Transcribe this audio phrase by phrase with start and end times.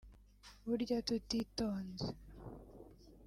[0.65, 2.07] Burya tutitonze